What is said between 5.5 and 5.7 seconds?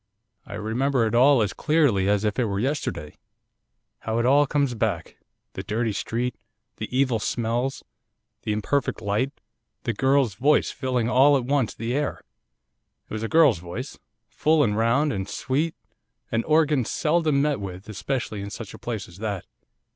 the